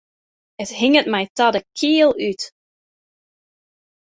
[0.63, 2.41] It hinget my ta de kiel út.